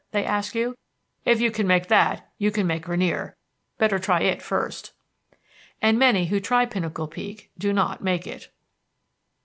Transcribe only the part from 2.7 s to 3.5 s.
Rainier.